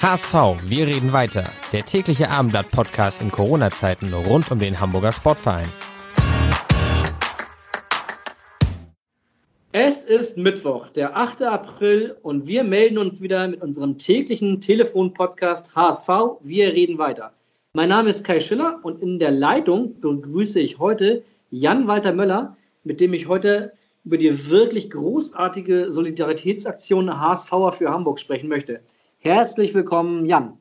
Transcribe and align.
HSV, 0.00 0.32
wir 0.64 0.86
reden 0.86 1.12
weiter. 1.12 1.50
Der 1.72 1.84
tägliche 1.84 2.30
Abendblatt-Podcast 2.30 3.20
in 3.20 3.32
Corona-Zeiten 3.32 4.14
rund 4.14 4.48
um 4.52 4.60
den 4.60 4.78
Hamburger 4.78 5.10
Sportverein. 5.10 5.66
Es 9.72 10.04
ist 10.04 10.38
Mittwoch, 10.38 10.88
der 10.90 11.16
8. 11.16 11.42
April 11.42 12.16
und 12.22 12.46
wir 12.46 12.62
melden 12.62 12.96
uns 12.98 13.20
wieder 13.22 13.48
mit 13.48 13.60
unserem 13.60 13.98
täglichen 13.98 14.60
Telefon-Podcast 14.60 15.74
HSV, 15.74 16.08
wir 16.42 16.72
reden 16.72 16.98
weiter. 16.98 17.32
Mein 17.72 17.88
Name 17.88 18.10
ist 18.10 18.22
Kai 18.22 18.40
Schiller 18.40 18.78
und 18.84 19.02
in 19.02 19.18
der 19.18 19.32
Leitung 19.32 20.00
begrüße 20.00 20.60
ich 20.60 20.78
heute 20.78 21.24
Jan-Walter 21.50 22.12
Möller, 22.12 22.56
mit 22.84 23.00
dem 23.00 23.14
ich 23.14 23.26
heute 23.26 23.72
über 24.04 24.16
die 24.16 24.48
wirklich 24.48 24.90
großartige 24.90 25.90
Solidaritätsaktion 25.90 27.20
HSVer 27.20 27.72
für 27.72 27.90
Hamburg 27.90 28.20
sprechen 28.20 28.48
möchte. 28.48 28.80
Herzlich 29.20 29.74
willkommen, 29.74 30.26
Jan. 30.26 30.58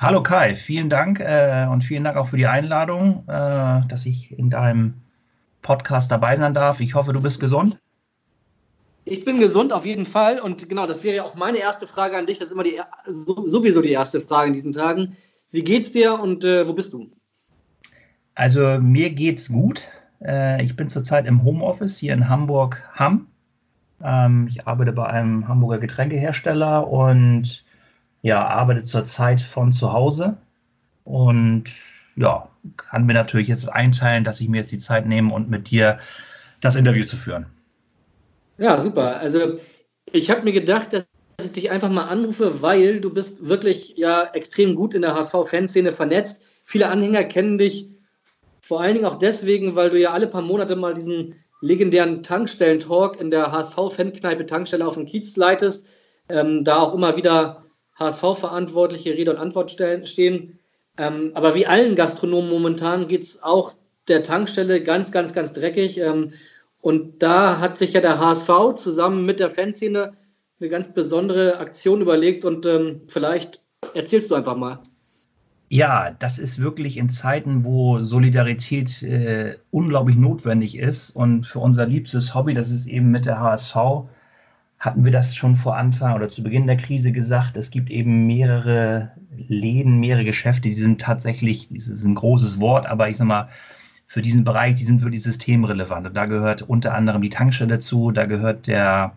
Hallo 0.00 0.24
Kai, 0.24 0.56
vielen 0.56 0.90
Dank 0.90 1.20
äh, 1.20 1.68
und 1.70 1.84
vielen 1.84 2.02
Dank 2.02 2.16
auch 2.16 2.26
für 2.26 2.36
die 2.36 2.48
Einladung, 2.48 3.22
äh, 3.28 3.80
dass 3.86 4.06
ich 4.06 4.36
in 4.36 4.50
deinem 4.50 4.94
Podcast 5.62 6.10
dabei 6.10 6.34
sein 6.34 6.52
darf. 6.52 6.80
Ich 6.80 6.96
hoffe, 6.96 7.12
du 7.12 7.22
bist 7.22 7.38
gesund. 7.38 7.78
Ich 9.04 9.24
bin 9.24 9.38
gesund 9.38 9.72
auf 9.72 9.86
jeden 9.86 10.04
Fall 10.04 10.40
und 10.40 10.68
genau, 10.68 10.88
das 10.88 11.04
wäre 11.04 11.14
ja 11.14 11.24
auch 11.24 11.36
meine 11.36 11.58
erste 11.58 11.86
Frage 11.86 12.16
an 12.16 12.26
dich. 12.26 12.40
Das 12.40 12.48
ist 12.48 12.54
immer 12.54 12.64
die, 12.64 12.80
sowieso 13.06 13.82
die 13.82 13.92
erste 13.92 14.20
Frage 14.20 14.48
in 14.48 14.54
diesen 14.54 14.72
Tagen. 14.72 15.16
Wie 15.52 15.62
geht's 15.62 15.92
dir 15.92 16.18
und 16.18 16.42
äh, 16.42 16.66
wo 16.66 16.72
bist 16.72 16.92
du? 16.92 17.08
Also 18.34 18.80
mir 18.80 19.10
geht's 19.10 19.48
gut. 19.48 19.82
Äh, 20.24 20.64
ich 20.64 20.74
bin 20.74 20.88
zurzeit 20.88 21.28
im 21.28 21.44
Homeoffice 21.44 21.98
hier 21.98 22.14
in 22.14 22.28
Hamburg-Hamm 22.28 23.28
ähm, 24.02 24.46
ich 24.48 24.66
arbeite 24.66 24.92
bei 24.92 25.06
einem 25.06 25.48
Hamburger 25.48 25.78
Getränkehersteller 25.78 26.88
und 26.88 27.64
ja, 28.22 28.46
arbeite 28.46 28.84
zurzeit 28.84 29.40
von 29.40 29.72
zu 29.72 29.92
Hause 29.92 30.36
und 31.04 31.64
ja, 32.16 32.48
kann 32.76 33.04
mir 33.06 33.12
natürlich 33.12 33.48
jetzt 33.48 33.68
einteilen, 33.68 34.24
dass 34.24 34.40
ich 34.40 34.48
mir 34.48 34.58
jetzt 34.58 34.72
die 34.72 34.78
Zeit 34.78 35.06
nehme 35.06 35.32
und 35.32 35.50
mit 35.50 35.70
dir 35.70 35.98
das 36.60 36.76
Interview 36.76 37.04
zu 37.04 37.16
führen. 37.16 37.46
Ja, 38.56 38.80
super. 38.80 39.18
Also 39.18 39.54
ich 40.12 40.30
habe 40.30 40.42
mir 40.42 40.52
gedacht, 40.52 40.92
dass 40.92 41.04
ich 41.42 41.52
dich 41.52 41.70
einfach 41.70 41.90
mal 41.90 42.04
anrufe, 42.04 42.62
weil 42.62 43.00
du 43.00 43.12
bist 43.12 43.48
wirklich 43.48 43.94
ja 43.96 44.24
extrem 44.32 44.74
gut 44.74 44.94
in 44.94 45.02
der 45.02 45.14
HSV-Fanszene 45.14 45.92
vernetzt. 45.92 46.42
Viele 46.64 46.88
Anhänger 46.88 47.24
kennen 47.24 47.58
dich 47.58 47.90
vor 48.62 48.80
allen 48.80 48.94
Dingen 48.94 49.06
auch 49.06 49.18
deswegen, 49.18 49.76
weil 49.76 49.90
du 49.90 50.00
ja 50.00 50.12
alle 50.12 50.26
paar 50.26 50.40
Monate 50.40 50.74
mal 50.74 50.94
diesen 50.94 51.34
legendären 51.64 52.22
Tankstellen-Talk 52.22 53.18
in 53.20 53.30
der 53.30 53.50
HSV-Fankneipe 53.50 54.44
Tankstelle 54.44 54.86
auf 54.86 54.94
dem 54.94 55.06
Kiez 55.06 55.36
leitest, 55.36 55.86
ähm, 56.28 56.62
da 56.62 56.78
auch 56.78 56.94
immer 56.94 57.16
wieder 57.16 57.64
HSV-Verantwortliche 57.98 59.14
Rede 59.14 59.30
und 59.30 59.38
Antwort 59.38 59.70
stehen. 59.70 60.58
Ähm, 60.98 61.30
aber 61.34 61.54
wie 61.54 61.66
allen 61.66 61.96
Gastronomen 61.96 62.50
momentan 62.50 63.08
geht 63.08 63.22
es 63.22 63.42
auch 63.42 63.72
der 64.08 64.22
Tankstelle 64.22 64.82
ganz, 64.82 65.10
ganz, 65.10 65.32
ganz 65.32 65.54
dreckig. 65.54 65.98
Ähm, 65.98 66.28
und 66.80 67.22
da 67.22 67.60
hat 67.60 67.78
sich 67.78 67.94
ja 67.94 68.02
der 68.02 68.20
HSV 68.20 68.74
zusammen 68.76 69.24
mit 69.24 69.40
der 69.40 69.48
Fanszene 69.48 70.12
eine 70.60 70.68
ganz 70.68 70.92
besondere 70.92 71.58
Aktion 71.58 72.02
überlegt 72.02 72.44
und 72.44 72.66
ähm, 72.66 73.02
vielleicht 73.08 73.64
erzählst 73.94 74.30
du 74.30 74.34
einfach 74.34 74.56
mal. 74.56 74.82
Ja, 75.74 76.12
das 76.12 76.38
ist 76.38 76.60
wirklich 76.60 76.96
in 76.98 77.08
Zeiten, 77.08 77.64
wo 77.64 78.00
Solidarität 78.00 79.02
äh, 79.02 79.56
unglaublich 79.72 80.16
notwendig 80.16 80.78
ist. 80.78 81.10
Und 81.10 81.48
für 81.48 81.58
unser 81.58 81.84
liebstes 81.84 82.32
Hobby, 82.32 82.54
das 82.54 82.70
ist 82.70 82.86
eben 82.86 83.10
mit 83.10 83.26
der 83.26 83.40
HSV, 83.40 83.74
hatten 84.78 85.04
wir 85.04 85.10
das 85.10 85.34
schon 85.34 85.56
vor 85.56 85.76
Anfang 85.76 86.14
oder 86.14 86.28
zu 86.28 86.44
Beginn 86.44 86.68
der 86.68 86.76
Krise 86.76 87.10
gesagt. 87.10 87.56
Es 87.56 87.70
gibt 87.70 87.90
eben 87.90 88.24
mehrere 88.24 89.10
Läden, 89.36 89.98
mehrere 89.98 90.24
Geschäfte, 90.24 90.68
die 90.68 90.74
sind 90.74 91.00
tatsächlich, 91.00 91.66
das 91.68 91.88
ist 91.88 92.04
ein 92.04 92.14
großes 92.14 92.60
Wort, 92.60 92.86
aber 92.86 93.08
ich 93.08 93.16
sag 93.16 93.26
mal, 93.26 93.48
für 94.06 94.22
diesen 94.22 94.44
Bereich, 94.44 94.76
die 94.76 94.84
sind 94.84 95.02
wirklich 95.02 95.24
systemrelevant. 95.24 96.06
Und 96.06 96.16
da 96.16 96.26
gehört 96.26 96.62
unter 96.62 96.94
anderem 96.94 97.20
die 97.20 97.30
Tankstelle 97.30 97.80
zu, 97.80 98.12
da 98.12 98.26
gehört 98.26 98.68
der 98.68 99.16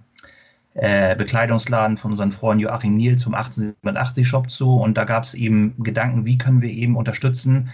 äh, 0.78 1.16
Bekleidungsladen 1.16 1.98
von 1.98 2.12
unseren 2.12 2.32
Freunden 2.32 2.62
Joachim 2.62 2.96
Niel 2.96 3.18
zum 3.18 3.34
1880 3.34 4.28
Shop 4.28 4.50
zu. 4.50 4.76
Und 4.76 4.96
da 4.96 5.06
gab 5.06 5.24
es 5.24 5.34
eben 5.34 5.74
Gedanken, 5.84 6.26
wie 6.28 6.38
können 6.38 6.62
wir 6.62 6.70
eben 6.70 6.96
unterstützen, 6.96 7.70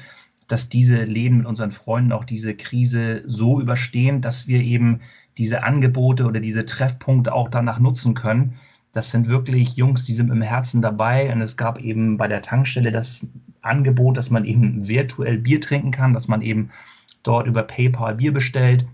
dass 0.47 0.69
diese 0.69 1.03
Läden 1.03 1.39
mit 1.39 1.45
unseren 1.45 1.71
Freunden 1.71 2.13
auch 2.13 2.23
diese 2.23 2.55
Krise 2.55 3.21
so 3.27 3.59
überstehen, 3.59 4.21
dass 4.21 4.47
wir 4.47 4.61
eben 4.61 5.01
diese 5.37 5.63
Angebote 5.63 6.25
oder 6.25 6.39
diese 6.39 6.65
Treffpunkte 6.65 7.33
auch 7.33 7.49
danach 7.49 7.77
nutzen 7.77 8.13
können. 8.13 8.53
Das 8.93 9.11
sind 9.11 9.27
wirklich 9.27 9.75
Jungs, 9.75 10.05
die 10.05 10.13
sind 10.13 10.31
im 10.31 10.41
Herzen 10.41 10.81
dabei. 10.81 11.29
Und 11.33 11.41
es 11.41 11.57
gab 11.57 11.79
eben 11.79 12.15
bei 12.15 12.29
der 12.29 12.41
Tankstelle 12.41 12.91
das 12.91 13.19
Angebot, 13.61 14.15
dass 14.15 14.29
man 14.29 14.45
eben 14.45 14.87
virtuell 14.87 15.39
Bier 15.39 15.59
trinken 15.59 15.91
kann, 15.91 16.13
dass 16.13 16.29
man 16.29 16.41
eben 16.41 16.69
dort 17.21 17.47
über 17.47 17.63
PayPal 17.63 18.15
Bier 18.15 18.31
bestellt 18.31 18.85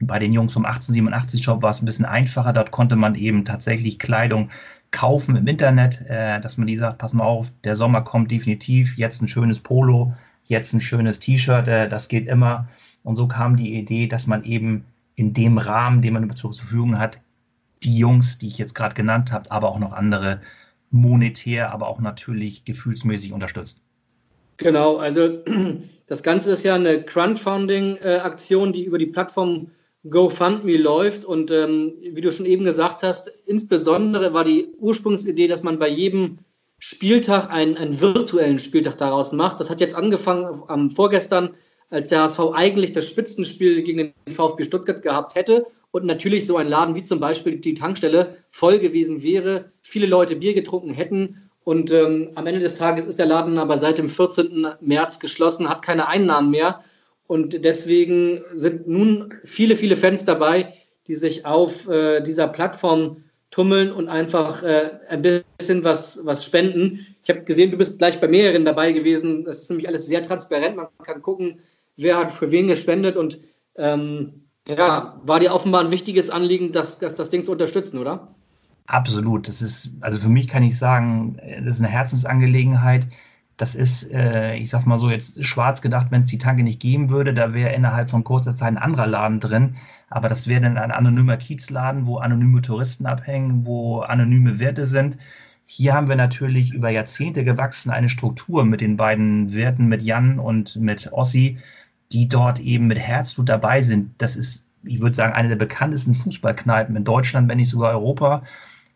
bei 0.00 0.18
den 0.18 0.32
Jungs 0.32 0.52
vom 0.52 0.64
1887 0.64 1.44
Shop 1.44 1.62
war 1.62 1.70
es 1.70 1.82
ein 1.82 1.86
bisschen 1.86 2.06
einfacher. 2.06 2.52
Dort 2.52 2.70
konnte 2.70 2.96
man 2.96 3.14
eben 3.14 3.44
tatsächlich 3.44 3.98
Kleidung 3.98 4.50
kaufen 4.90 5.36
im 5.36 5.46
Internet, 5.46 6.00
äh, 6.08 6.40
dass 6.40 6.56
man 6.56 6.66
die 6.66 6.76
sagt, 6.76 6.98
pass 6.98 7.12
mal 7.12 7.24
auf, 7.24 7.52
der 7.64 7.76
Sommer 7.76 8.02
kommt 8.02 8.30
definitiv, 8.30 8.96
jetzt 8.96 9.22
ein 9.22 9.28
schönes 9.28 9.60
Polo, 9.60 10.14
jetzt 10.44 10.72
ein 10.72 10.80
schönes 10.80 11.20
T-Shirt, 11.20 11.68
äh, 11.68 11.88
das 11.88 12.08
geht 12.08 12.26
immer. 12.26 12.68
Und 13.02 13.16
so 13.16 13.28
kam 13.28 13.56
die 13.56 13.74
Idee, 13.74 14.06
dass 14.06 14.26
man 14.26 14.44
eben 14.44 14.84
in 15.14 15.32
dem 15.32 15.58
Rahmen, 15.58 16.02
den 16.02 16.14
man 16.14 16.34
zur 16.34 16.54
Verfügung 16.54 16.98
hat, 16.98 17.20
die 17.82 17.96
Jungs, 17.96 18.38
die 18.38 18.48
ich 18.48 18.58
jetzt 18.58 18.74
gerade 18.74 18.94
genannt 18.94 19.32
habe, 19.32 19.50
aber 19.50 19.70
auch 19.70 19.78
noch 19.78 19.92
andere 19.92 20.40
monetär, 20.90 21.72
aber 21.72 21.88
auch 21.88 22.00
natürlich 22.00 22.64
gefühlsmäßig 22.64 23.32
unterstützt. 23.32 23.80
Genau, 24.56 24.96
also 24.96 25.42
das 26.06 26.22
Ganze 26.22 26.52
ist 26.52 26.64
ja 26.64 26.74
eine 26.74 27.02
Crowdfunding-Aktion, 27.02 28.72
die 28.72 28.84
über 28.84 28.98
die 28.98 29.06
Plattform 29.06 29.68
GoFundMe 30.08 30.76
läuft. 30.76 31.24
Und 31.24 31.50
ähm, 31.50 31.94
wie 32.00 32.20
du 32.20 32.32
schon 32.32 32.46
eben 32.46 32.64
gesagt 32.64 33.02
hast, 33.02 33.28
insbesondere 33.46 34.32
war 34.32 34.44
die 34.44 34.68
Ursprungsidee, 34.78 35.48
dass 35.48 35.62
man 35.62 35.78
bei 35.78 35.88
jedem 35.88 36.38
Spieltag 36.78 37.50
einen, 37.50 37.76
einen 37.76 38.00
virtuellen 38.00 38.58
Spieltag 38.58 38.96
daraus 38.96 39.32
macht. 39.32 39.60
Das 39.60 39.68
hat 39.68 39.80
jetzt 39.80 39.94
angefangen 39.94 40.62
am 40.68 40.90
vorgestern, 40.90 41.50
als 41.90 42.08
der 42.08 42.22
HSV 42.22 42.40
eigentlich 42.54 42.92
das 42.92 43.08
Spitzenspiel 43.08 43.82
gegen 43.82 43.98
den 43.98 44.32
VfB 44.32 44.64
Stuttgart 44.64 45.02
gehabt 45.02 45.34
hätte 45.34 45.66
und 45.90 46.06
natürlich 46.06 46.46
so 46.46 46.56
ein 46.56 46.68
Laden 46.68 46.94
wie 46.94 47.02
zum 47.02 47.20
Beispiel 47.20 47.56
die 47.56 47.74
Tankstelle 47.74 48.36
voll 48.50 48.78
gewesen 48.78 49.22
wäre, 49.22 49.72
viele 49.82 50.06
Leute 50.06 50.36
Bier 50.36 50.54
getrunken 50.54 50.94
hätten 50.94 51.50
und 51.64 51.92
ähm, 51.92 52.30
am 52.36 52.46
Ende 52.46 52.60
des 52.60 52.76
Tages 52.76 53.06
ist 53.06 53.18
der 53.18 53.26
Laden 53.26 53.58
aber 53.58 53.78
seit 53.78 53.98
dem 53.98 54.08
14. 54.08 54.66
März 54.80 55.18
geschlossen, 55.20 55.68
hat 55.68 55.82
keine 55.82 56.08
Einnahmen 56.08 56.50
mehr 56.50 56.80
und 57.30 57.64
deswegen 57.64 58.40
sind 58.52 58.88
nun 58.88 59.32
viele, 59.44 59.76
viele 59.76 59.94
Fans 59.94 60.24
dabei, 60.24 60.74
die 61.06 61.14
sich 61.14 61.46
auf 61.46 61.88
äh, 61.88 62.22
dieser 62.22 62.48
Plattform 62.48 63.22
tummeln 63.52 63.92
und 63.92 64.08
einfach 64.08 64.64
äh, 64.64 64.98
ein 65.08 65.22
bisschen 65.22 65.84
was, 65.84 66.22
was 66.24 66.44
spenden. 66.44 67.06
Ich 67.22 67.30
habe 67.30 67.42
gesehen, 67.42 67.70
du 67.70 67.78
bist 67.78 68.00
gleich 68.00 68.18
bei 68.18 68.26
mehreren 68.26 68.64
dabei 68.64 68.90
gewesen. 68.90 69.44
Das 69.44 69.60
ist 69.60 69.70
nämlich 69.70 69.86
alles 69.86 70.06
sehr 70.06 70.24
transparent. 70.24 70.74
Man 70.74 70.88
kann 71.04 71.22
gucken, 71.22 71.60
wer 71.96 72.18
hat 72.18 72.32
für 72.32 72.50
wen 72.50 72.66
gespendet. 72.66 73.16
Und 73.16 73.38
ähm, 73.76 74.46
ja, 74.66 75.20
war 75.24 75.38
dir 75.38 75.54
offenbar 75.54 75.84
ein 75.84 75.92
wichtiges 75.92 76.30
Anliegen, 76.30 76.72
das, 76.72 76.98
das, 76.98 77.14
das 77.14 77.30
Ding 77.30 77.44
zu 77.44 77.52
unterstützen, 77.52 77.98
oder? 77.98 78.34
Absolut. 78.86 79.46
Das 79.46 79.62
ist, 79.62 79.90
also 80.00 80.18
für 80.18 80.28
mich 80.28 80.48
kann 80.48 80.64
ich 80.64 80.76
sagen, 80.76 81.40
das 81.64 81.76
ist 81.76 81.82
eine 81.82 81.92
Herzensangelegenheit. 81.92 83.06
Das 83.60 83.74
ist, 83.74 84.10
äh, 84.10 84.56
ich 84.56 84.70
sag's 84.70 84.86
mal 84.86 84.98
so, 84.98 85.10
jetzt 85.10 85.44
schwarz 85.44 85.82
gedacht, 85.82 86.06
wenn 86.08 86.22
es 86.22 86.30
die 86.30 86.38
Tanke 86.38 86.62
nicht 86.62 86.80
geben 86.80 87.10
würde, 87.10 87.34
da 87.34 87.52
wäre 87.52 87.74
innerhalb 87.74 88.08
von 88.08 88.24
kurzer 88.24 88.56
Zeit 88.56 88.68
ein 88.68 88.78
anderer 88.78 89.06
Laden 89.06 89.38
drin. 89.38 89.76
Aber 90.08 90.30
das 90.30 90.48
wäre 90.48 90.62
dann 90.62 90.78
ein 90.78 90.90
anonymer 90.90 91.36
Kiezladen, 91.36 92.06
wo 92.06 92.16
anonyme 92.16 92.62
Touristen 92.62 93.04
abhängen, 93.04 93.66
wo 93.66 94.00
anonyme 94.00 94.60
Werte 94.60 94.86
sind. 94.86 95.18
Hier 95.66 95.92
haben 95.92 96.08
wir 96.08 96.16
natürlich 96.16 96.72
über 96.72 96.88
Jahrzehnte 96.88 97.44
gewachsen 97.44 97.90
eine 97.90 98.08
Struktur 98.08 98.64
mit 98.64 98.80
den 98.80 98.96
beiden 98.96 99.52
Werten, 99.52 99.88
mit 99.88 100.00
Jan 100.00 100.38
und 100.38 100.76
mit 100.76 101.12
Ossi, 101.12 101.58
die 102.12 102.28
dort 102.28 102.60
eben 102.60 102.86
mit 102.86 102.98
Herzblut 102.98 103.50
dabei 103.50 103.82
sind. 103.82 104.14
Das 104.16 104.36
ist, 104.36 104.64
ich 104.84 105.02
würde 105.02 105.16
sagen, 105.16 105.34
eine 105.34 105.48
der 105.48 105.56
bekanntesten 105.56 106.14
Fußballkneipen 106.14 106.96
in 106.96 107.04
Deutschland, 107.04 107.50
wenn 107.50 107.58
nicht 107.58 107.68
sogar 107.68 107.90
Europa 107.92 108.42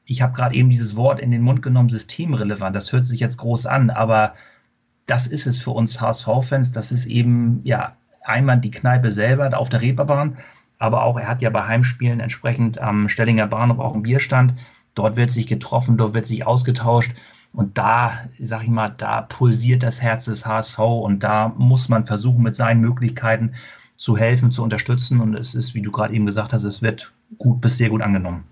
ich 0.07 0.23
habe 0.23 0.35
gerade 0.35 0.55
eben 0.55 0.71
dieses 0.71 0.97
Wort 0.97 1.21
in 1.21 1.31
den 1.31 1.43
Mund 1.43 1.63
genommen, 1.63 1.89
systemrelevant. 1.89 2.77
Das 2.77 2.93
hört 2.93 3.05
sich 3.05 3.21
jetzt 3.21 3.39
groß 3.39 3.67
an, 3.67 3.91
aber 3.91 4.35
das 5.07 5.27
ist 5.27 5.47
es 5.47 5.61
für 5.61 5.71
uns 5.71 6.01
HSV-Fans. 6.01 6.73
Das 6.73 6.93
ist 6.93 7.07
eben, 7.07 7.61
ja, 7.65 7.97
einmal 8.25 8.59
die 8.59 8.71
Kneipe 8.71 9.11
selber 9.11 9.57
auf 9.57 9.69
der 9.69 9.83
Reeperbahn, 9.83 10.39
aber 10.79 11.05
auch, 11.05 11.19
er 11.19 11.29
hat 11.29 11.43
ja 11.43 11.51
bei 11.51 11.67
Heimspielen 11.67 12.21
entsprechend 12.21 12.79
am 12.79 13.09
Stellinger 13.09 13.47
Bahnhof 13.47 13.79
auch 13.79 13.95
einen 13.95 14.03
Bierstand. 14.03 14.55
Dort 14.95 15.17
wird 15.17 15.31
sich 15.31 15.47
getroffen, 15.47 15.97
dort 15.97 16.15
wird 16.15 16.27
sich 16.27 16.47
ausgetauscht. 16.47 17.13
Und 17.53 17.79
da, 17.79 18.13
sag 18.41 18.65
ich 18.65 18.69
mal, 18.69 18.89
da 18.89 19.23
pulsiert 19.23 19.83
das 19.83 20.03
Herz 20.03 20.25
des 20.25 20.45
HSV 20.45 20.79
und 20.79 21.23
da 21.23 21.55
muss 21.57 21.89
man 21.89 22.05
versuchen, 22.05 22.43
mit 22.43 22.57
seinen 22.57 22.81
Möglichkeiten 22.81 23.53
zu 23.97 24.17
helfen, 24.17 24.51
zu 24.51 24.63
unterstützen. 24.63 25.21
Und 25.21 25.35
es 25.35 25.55
ist, 25.55 25.75
wie 25.75 25.83
du 25.83 25.93
gerade 25.93 26.15
eben 26.15 26.27
gesagt 26.27 26.53
hast, 26.53 26.65
es 26.65 26.83
wird 26.83 27.13
gut 27.39 27.61
bis 27.61 27.79
sehr 27.79 27.91
gut 27.91 28.03
angenommen. 28.03 28.45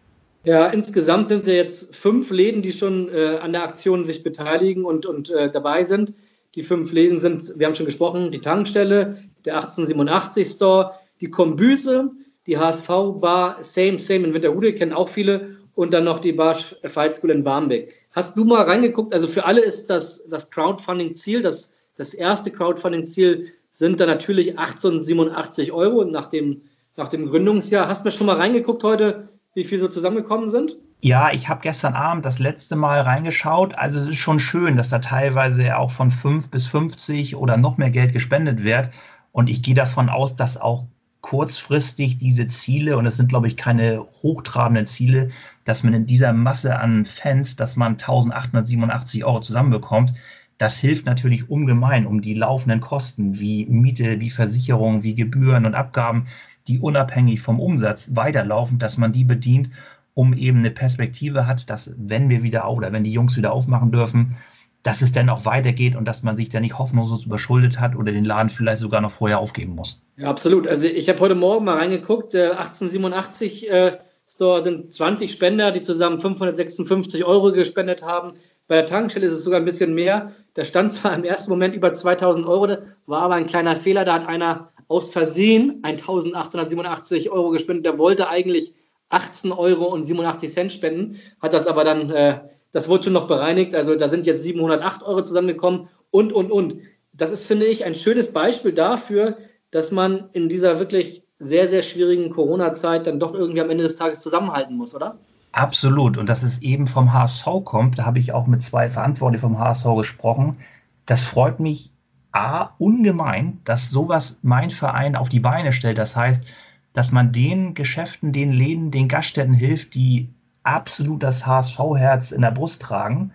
Ja, 0.44 0.66
insgesamt 0.66 1.28
sind 1.28 1.46
wir 1.46 1.54
jetzt 1.54 1.94
fünf 1.94 2.30
Läden, 2.30 2.62
die 2.62 2.72
schon 2.72 3.08
äh, 3.08 3.38
an 3.40 3.52
der 3.52 3.64
Aktion 3.64 4.04
sich 4.04 4.22
beteiligen 4.22 4.84
und, 4.84 5.06
und 5.06 5.30
äh, 5.30 5.50
dabei 5.50 5.84
sind. 5.84 6.14
Die 6.54 6.62
fünf 6.62 6.92
Läden 6.92 7.20
sind, 7.20 7.52
wir 7.56 7.66
haben 7.66 7.74
schon 7.74 7.86
gesprochen, 7.86 8.30
die 8.30 8.40
Tankstelle, 8.40 9.22
der 9.44 9.56
1887 9.56 10.48
Store, 10.48 10.92
die 11.20 11.30
Kombüse, 11.30 12.10
die 12.46 12.58
HSV 12.58 12.88
Bar, 13.20 13.56
Same 13.60 13.98
Same 13.98 14.26
in 14.26 14.34
Winterhude, 14.34 14.74
kennen 14.74 14.92
auch 14.92 15.08
viele, 15.08 15.56
und 15.74 15.92
dann 15.92 16.04
noch 16.04 16.18
die 16.18 16.32
Bar 16.32 16.56
Fight 16.84 17.16
School 17.16 17.30
in 17.30 17.44
Barmbek. 17.44 17.94
Hast 18.12 18.36
du 18.36 18.44
mal 18.44 18.62
reingeguckt? 18.62 19.14
Also 19.14 19.26
für 19.26 19.44
alle 19.44 19.60
ist 19.60 19.86
das, 19.86 20.22
das 20.28 20.50
Crowdfunding-Ziel, 20.50 21.42
das, 21.42 21.72
das 21.96 22.14
erste 22.14 22.50
Crowdfunding-Ziel 22.50 23.46
sind 23.70 24.00
dann 24.00 24.08
natürlich 24.08 24.58
1887 24.58 25.72
Euro 25.72 26.04
nach 26.04 26.26
dem, 26.26 26.62
nach 26.96 27.08
dem 27.08 27.26
Gründungsjahr. 27.26 27.88
Hast 27.88 28.04
du 28.04 28.10
schon 28.10 28.26
mal 28.26 28.36
reingeguckt 28.36 28.84
heute, 28.84 29.28
wie 29.54 29.64
viel 29.64 29.80
so 29.80 29.88
zusammengekommen 29.88 30.50
sind? 30.50 30.76
Ja, 31.04 31.32
ich 31.32 31.48
habe 31.48 31.60
gestern 31.62 31.94
Abend 31.94 32.24
das 32.24 32.38
letzte 32.38 32.76
Mal 32.76 33.00
reingeschaut. 33.00 33.74
Also 33.74 33.98
es 33.98 34.06
ist 34.06 34.18
schon 34.18 34.38
schön, 34.38 34.76
dass 34.76 34.88
da 34.88 35.00
teilweise 35.00 35.76
auch 35.76 35.90
von 35.90 36.10
5 36.12 36.48
bis 36.50 36.66
50 36.68 37.34
oder 37.34 37.56
noch 37.56 37.76
mehr 37.76 37.90
Geld 37.90 38.12
gespendet 38.12 38.62
wird. 38.62 38.90
Und 39.32 39.48
ich 39.48 39.62
gehe 39.62 39.74
davon 39.74 40.08
aus, 40.08 40.36
dass 40.36 40.60
auch 40.60 40.84
kurzfristig 41.20 42.18
diese 42.18 42.46
Ziele, 42.46 42.96
und 42.98 43.06
es 43.06 43.16
sind, 43.16 43.28
glaube 43.28 43.48
ich, 43.48 43.56
keine 43.56 44.00
hochtrabenden 44.22 44.86
Ziele, 44.86 45.30
dass 45.64 45.82
man 45.82 45.92
in 45.92 46.06
dieser 46.06 46.32
Masse 46.32 46.78
an 46.78 47.04
Fans, 47.04 47.56
dass 47.56 47.74
man 47.74 47.92
1887 47.92 49.24
Euro 49.24 49.40
zusammenbekommt, 49.40 50.14
das 50.58 50.78
hilft 50.78 51.06
natürlich 51.06 51.50
ungemein, 51.50 52.06
um 52.06 52.22
die 52.22 52.34
laufenden 52.34 52.80
Kosten 52.80 53.40
wie 53.40 53.66
Miete, 53.66 54.20
wie 54.20 54.30
Versicherung, 54.30 55.02
wie 55.02 55.16
Gebühren 55.16 55.66
und 55.66 55.74
Abgaben, 55.74 56.26
die 56.68 56.78
unabhängig 56.78 57.40
vom 57.40 57.58
Umsatz 57.58 58.10
weiterlaufen, 58.14 58.78
dass 58.78 58.98
man 58.98 59.12
die 59.12 59.24
bedient, 59.24 59.70
um 60.14 60.34
eben 60.34 60.58
eine 60.58 60.70
Perspektive 60.70 61.46
hat, 61.46 61.70
dass 61.70 61.92
wenn 61.96 62.28
wir 62.28 62.42
wieder 62.42 62.70
oder 62.70 62.92
wenn 62.92 63.04
die 63.04 63.12
Jungs 63.12 63.36
wieder 63.36 63.52
aufmachen 63.52 63.92
dürfen, 63.92 64.36
dass 64.82 65.00
es 65.00 65.12
dann 65.12 65.28
auch 65.28 65.44
weitergeht 65.44 65.94
und 65.94 66.06
dass 66.06 66.22
man 66.22 66.36
sich 66.36 66.48
dann 66.48 66.62
nicht 66.62 66.78
hoffnungslos 66.78 67.24
überschuldet 67.24 67.78
hat 67.78 67.94
oder 67.94 68.12
den 68.12 68.24
Laden 68.24 68.50
vielleicht 68.50 68.78
sogar 68.78 69.00
noch 69.00 69.12
vorher 69.12 69.38
aufgeben 69.38 69.74
muss. 69.74 70.02
Ja, 70.16 70.28
absolut. 70.28 70.66
Also 70.66 70.86
ich 70.86 71.08
habe 71.08 71.20
heute 71.20 71.34
Morgen 71.34 71.64
mal 71.64 71.78
reingeguckt, 71.78 72.34
äh, 72.34 72.50
1887 72.50 73.70
äh, 73.70 73.98
Store 74.26 74.62
sind 74.62 74.92
20 74.92 75.30
Spender, 75.30 75.72
die 75.72 75.82
zusammen 75.82 76.18
556 76.18 77.24
Euro 77.24 77.52
gespendet 77.52 78.02
haben. 78.02 78.32
Bei 78.66 78.76
der 78.76 78.86
Tankstelle 78.86 79.26
ist 79.26 79.34
es 79.34 79.44
sogar 79.44 79.60
ein 79.60 79.64
bisschen 79.64 79.94
mehr. 79.94 80.32
Da 80.54 80.64
stand 80.64 80.92
zwar 80.92 81.14
im 81.14 81.24
ersten 81.24 81.50
Moment 81.50 81.74
über 81.74 81.92
2000 81.92 82.46
Euro, 82.46 82.78
war 83.06 83.22
aber 83.22 83.34
ein 83.34 83.46
kleiner 83.46 83.76
Fehler. 83.76 84.04
Da 84.04 84.14
hat 84.14 84.26
einer 84.26 84.70
aus 84.88 85.10
Versehen 85.10 85.80
1887 85.82 87.30
Euro 87.30 87.50
gespendet. 87.50 87.84
Der 87.84 87.98
wollte 87.98 88.28
eigentlich 88.28 88.72
18 89.12 89.52
Euro 89.52 89.84
und 89.86 90.04
87 90.04 90.52
Cent 90.52 90.72
spenden, 90.72 91.18
hat 91.40 91.52
das 91.52 91.66
aber 91.66 91.84
dann 91.84 92.10
äh, 92.10 92.40
das 92.72 92.88
wurde 92.88 93.04
schon 93.04 93.12
noch 93.12 93.28
bereinigt. 93.28 93.74
Also 93.74 93.94
da 93.94 94.08
sind 94.08 94.26
jetzt 94.26 94.42
708 94.42 95.02
Euro 95.02 95.22
zusammengekommen 95.22 95.88
und, 96.10 96.32
und, 96.32 96.50
und. 96.50 96.76
Das 97.12 97.30
ist, 97.30 97.46
finde 97.46 97.66
ich, 97.66 97.84
ein 97.84 97.94
schönes 97.94 98.32
Beispiel 98.32 98.72
dafür, 98.72 99.36
dass 99.70 99.92
man 99.92 100.30
in 100.32 100.48
dieser 100.48 100.78
wirklich 100.78 101.24
sehr, 101.38 101.68
sehr 101.68 101.82
schwierigen 101.82 102.30
Corona-Zeit 102.30 103.06
dann 103.06 103.20
doch 103.20 103.34
irgendwie 103.34 103.60
am 103.60 103.70
Ende 103.70 103.84
des 103.84 103.96
Tages 103.96 104.20
zusammenhalten 104.20 104.76
muss, 104.76 104.94
oder? 104.94 105.18
Absolut. 105.52 106.16
Und 106.16 106.28
dass 106.28 106.42
es 106.42 106.62
eben 106.62 106.86
vom 106.86 107.12
HSV 107.12 107.44
kommt, 107.64 107.98
da 107.98 108.06
habe 108.06 108.18
ich 108.18 108.32
auch 108.32 108.46
mit 108.46 108.62
zwei 108.62 108.88
Verantwortlichen 108.88 109.42
vom 109.42 109.58
HSV 109.58 109.86
gesprochen. 109.96 110.56
Das 111.04 111.24
freut 111.24 111.60
mich 111.60 111.90
A, 112.30 112.70
ungemein, 112.78 113.60
dass 113.64 113.90
sowas 113.90 114.38
mein 114.40 114.70
Verein 114.70 115.16
auf 115.16 115.28
die 115.28 115.40
Beine 115.40 115.74
stellt. 115.74 115.98
Das 115.98 116.16
heißt, 116.16 116.44
dass 116.92 117.12
man 117.12 117.32
den 117.32 117.74
Geschäften, 117.74 118.32
den 118.32 118.52
Läden, 118.52 118.90
den 118.90 119.08
Gaststätten 119.08 119.54
hilft, 119.54 119.94
die 119.94 120.32
absolut 120.62 121.22
das 121.22 121.46
HSV-Herz 121.46 122.32
in 122.32 122.42
der 122.42 122.50
Brust 122.50 122.82
tragen. 122.82 123.32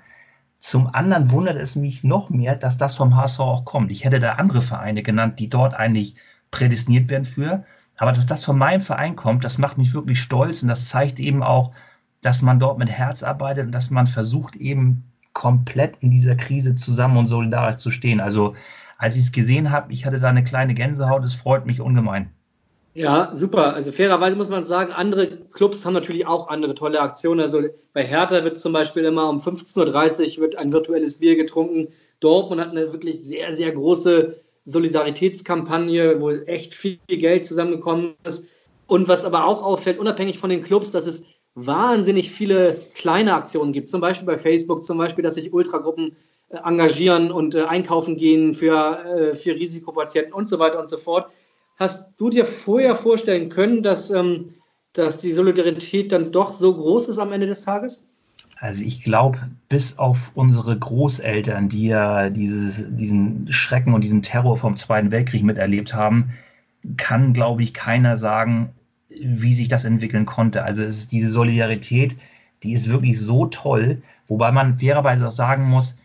Zum 0.60 0.94
anderen 0.94 1.32
wundert 1.32 1.58
es 1.58 1.76
mich 1.76 2.04
noch 2.04 2.30
mehr, 2.30 2.56
dass 2.56 2.78
das 2.78 2.96
vom 2.96 3.16
HSV 3.16 3.40
auch 3.40 3.66
kommt. 3.66 3.92
Ich 3.92 4.04
hätte 4.04 4.20
da 4.20 4.34
andere 4.34 4.62
Vereine 4.62 5.04
genannt, 5.04 5.40
die 5.40 5.50
dort 5.50 5.74
eigentlich 5.74 6.16
prädestiniert 6.52 7.10
werden 7.10 7.26
für. 7.26 7.66
Aber 7.98 8.12
dass 8.12 8.26
das 8.26 8.44
von 8.44 8.58
meinem 8.58 8.82
Verein 8.82 9.16
kommt, 9.16 9.44
das 9.44 9.58
macht 9.58 9.78
mich 9.78 9.94
wirklich 9.94 10.22
stolz 10.22 10.62
und 10.62 10.70
das 10.70 10.88
zeigt 10.88 11.20
eben 11.20 11.44
auch, 11.44 11.72
dass 12.22 12.42
man 12.42 12.60
dort 12.60 12.78
mit 12.78 12.90
Herz 12.90 13.24
arbeitet 13.24 13.66
und 13.66 13.72
dass 13.72 13.90
man 13.90 14.08
versucht 14.08 14.56
eben 14.56 15.04
komplett 15.34 15.98
in 15.98 16.12
dieser 16.12 16.36
Krise 16.36 16.76
zusammen 16.76 17.18
und 17.18 17.28
solidarisch 17.28 17.78
zu 17.78 17.90
stehen. 17.90 18.20
Also 18.20 18.56
als 18.98 19.16
ich 19.16 19.26
es 19.26 19.32
gesehen 19.32 19.72
habe, 19.72 19.94
ich 19.94 20.06
hatte 20.06 20.20
da 20.20 20.30
eine 20.30 20.44
kleine 20.44 20.74
Gänsehaut, 20.74 21.24
es 21.24 21.36
freut 21.36 21.66
mich 21.66 21.82
ungemein. 21.82 22.32
Ja, 22.98 23.30
super. 23.32 23.76
Also 23.76 23.92
fairerweise 23.92 24.36
muss 24.36 24.50
man 24.50 24.66
sagen, 24.66 24.92
andere 24.92 25.28
Clubs 25.52 25.86
haben 25.86 25.94
natürlich 25.94 26.26
auch 26.26 26.48
andere 26.48 26.74
tolle 26.74 27.00
Aktionen. 27.00 27.42
Also 27.42 27.62
bei 27.94 28.04
Hertha 28.04 28.44
wird 28.44 28.60
zum 28.60 28.74
Beispiel 28.74 29.06
immer 29.06 29.30
um 29.30 29.38
15.30 29.38 30.38
Uhr 30.38 30.42
wird 30.42 30.58
ein 30.58 30.74
virtuelles 30.74 31.20
Bier 31.20 31.36
getrunken. 31.36 31.90
Dortmund 32.22 32.60
hat 32.60 32.72
eine 32.72 32.92
wirklich 32.92 33.24
sehr, 33.24 33.56
sehr 33.56 33.72
große 33.72 34.42
Solidaritätskampagne, 34.66 36.20
wo 36.20 36.32
echt 36.32 36.74
viel 36.74 36.98
Geld 37.08 37.46
zusammengekommen 37.46 38.16
ist. 38.24 38.68
Und 38.88 39.08
was 39.08 39.26
aber 39.26 39.46
auch 39.46 39.62
auffällt, 39.62 40.00
unabhängig 40.00 40.40
von 40.40 40.50
den 40.50 40.64
Clubs, 40.64 40.90
dass 40.90 41.06
es 41.06 41.24
wahnsinnig 41.54 42.32
viele 42.32 42.82
kleine 42.96 43.36
Aktionen 43.36 43.74
gibt. 43.74 43.90
Zum 43.90 44.02
Beispiel 44.02 44.26
bei 44.26 44.38
Facebook, 44.38 44.84
zum 44.84 44.98
Beispiel, 44.98 45.24
dass 45.24 45.36
sich 45.36 45.54
Ultragruppen 45.54 46.16
äh, 46.50 46.58
engagieren 46.64 47.32
und 47.32 47.54
äh, 47.54 47.66
einkaufen 47.66 48.18
gehen 48.18 48.56
für, 48.56 48.98
äh, 49.06 49.36
für 49.36 49.54
Risikopatienten 49.54 50.34
und 50.34 50.50
so 50.50 50.58
weiter 50.58 50.80
und 50.80 50.90
so 50.90 50.98
fort. 50.98 51.28
Hast 51.78 52.10
du 52.18 52.30
dir 52.30 52.46
vorher 52.46 52.96
vorstellen 52.96 53.50
können, 53.50 53.84
dass, 53.84 54.10
ähm, 54.10 54.54
dass 54.94 55.20
die 55.20 55.32
Solidarität 55.32 56.12
dann 56.12 56.32
doch 56.32 56.52
so 56.52 56.76
groß 56.76 57.10
ist 57.10 57.20
am 57.20 57.32
Ende 57.32 57.48
des 57.48 57.62
Tages? 57.62 58.04
Also 58.60 58.84
ich 58.84 59.04
glaube, 59.04 59.38
bis 59.70 60.00
auf 60.00 60.32
unsere 60.34 60.78
Großeltern, 60.78 61.70
die 61.70 61.88
ja 61.88 62.32
dieses, 62.32 62.88
diesen 62.90 63.52
Schrecken 63.52 63.94
und 63.94 64.02
diesen 64.02 64.24
Terror 64.24 64.58
vom 64.58 64.76
Zweiten 64.76 65.12
Weltkrieg 65.12 65.44
miterlebt 65.44 65.94
haben, 65.94 66.32
kann, 66.98 67.34
glaube 67.34 67.62
ich, 67.62 67.76
keiner 67.76 68.18
sagen, 68.18 68.70
wie 69.10 69.54
sich 69.54 69.68
das 69.68 69.86
entwickeln 69.86 70.26
konnte. 70.26 70.64
Also 70.64 70.82
es 70.82 70.98
ist 70.98 71.12
diese 71.12 71.30
Solidarität, 71.30 72.16
die 72.64 72.74
ist 72.74 72.90
wirklich 72.90 73.20
so 73.20 73.46
toll, 73.46 74.02
wobei 74.26 74.52
man 74.52 74.80
fairerweise 74.80 75.28
auch 75.28 75.32
sagen 75.32 75.70
muss, 75.70 75.96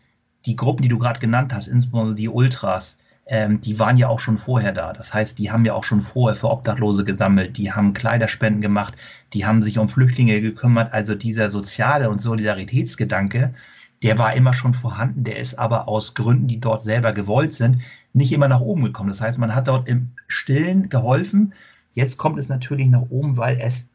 die 0.45 0.57
Gruppen, 0.57 0.83
die 0.83 0.89
du 0.89 0.99
gerade 0.99 1.21
genannt 1.21 1.55
hast, 1.55 1.69
insbesondere 1.69 2.15
die 2.15 2.29
Ultras, 2.29 2.99
ähm, 3.27 3.61
die 3.61 3.79
waren 3.79 3.97
ja 3.97 4.09
auch 4.09 4.19
schon 4.19 4.37
vorher 4.37 4.73
da. 4.73 4.93
Das 4.93 5.15
heißt, 5.15 5.39
die 5.39 5.51
haben 5.51 5.65
ja 5.65 5.75
auch 5.75 5.85
schon 5.85 6.01
vorher 6.01 6.35
für 6.35 6.51
Obdachlose 6.51 7.05
gesammelt, 7.05 7.57
die 7.57 7.73
haben 7.73 7.95
Kleiderspenden 7.95 8.61
gemacht, 8.61 8.95
die 9.33 9.47
haben 9.47 9.63
sich 9.63 9.79
um 9.79 9.89
Flüchtlinge 9.89 10.41
gekümmert. 10.41 10.93
Also 10.93 11.15
dieser 11.15 11.51
soziale 11.51 12.11
und 12.11 12.21
Solidaritätsgedanke, 12.21 13.55
der 14.03 14.19
war 14.19 14.35
immer 14.35 14.53
schon 14.53 14.75
vorhanden, 14.75 15.25
der 15.25 15.37
ist 15.37 15.59
aber 15.59 15.89
aus 15.89 16.15
Gründen, 16.15 16.49
die 16.49 16.61
dort 16.61 16.83
selber 16.83 17.13
gewollt 17.13 17.55
sind, 17.55 17.79
nicht 18.13 18.33
immer 18.33 18.49
nach 18.49 18.61
oben 18.61 18.85
gekommen. 18.85 19.11
Das 19.11 19.21
heißt, 19.21 19.39
man 19.39 19.55
hat 19.55 19.69
dort 19.69 19.89
im 19.89 20.11
Stillen 20.27 20.89
geholfen. 20.89 21.55
Jetzt 21.93 22.19
kommt 22.19 22.39
es 22.39 22.49
natürlich 22.49 22.89
nach 22.89 23.07
oben, 23.11 23.37
weil 23.37 23.59
es 23.61 23.87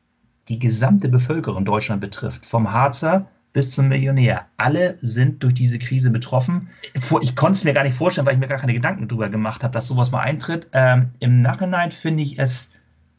die 0.47 0.59
gesamte 0.59 1.09
Bevölkerung 1.09 1.59
in 1.59 1.65
Deutschland 1.65 1.99
betrifft. 1.99 2.45
Vom 2.45 2.71
Harzer 2.71 3.27
bis 3.57 3.71
zum 3.71 3.87
Millionär. 3.87 4.45
Alle 4.57 4.99
sind 5.01 5.41
durch 5.41 5.55
diese 5.55 5.79
Krise 5.79 6.11
betroffen. 6.11 6.69
Ich 6.93 7.35
konnte 7.35 7.57
es 7.57 7.63
mir 7.63 7.73
gar 7.73 7.83
nicht 7.83 7.97
vorstellen, 7.97 8.27
weil 8.27 8.35
ich 8.35 8.39
mir 8.39 8.47
gar 8.47 8.59
keine 8.59 8.75
Gedanken 8.75 9.07
darüber 9.07 9.29
gemacht 9.29 9.63
habe, 9.63 9.73
dass 9.73 9.87
sowas 9.87 10.11
mal 10.11 10.19
eintritt. 10.19 10.67
Ähm, 10.73 11.09
Im 11.21 11.41
Nachhinein 11.41 11.89
finde 11.91 12.21
ich 12.21 12.37
es 12.37 12.69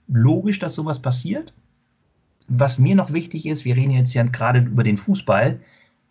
logisch, 0.07 0.61
dass 0.61 0.75
sowas 0.75 1.03
passiert. 1.03 1.53
Was 2.47 2.79
mir 2.79 2.95
noch 2.95 3.13
wichtig 3.13 3.47
ist, 3.47 3.65
wir 3.65 3.75
reden 3.75 3.91
jetzt 3.91 4.15
ja 4.15 4.23
gerade 4.23 4.61
über 4.61 4.85
den 4.85 4.97
Fußball, 4.97 5.59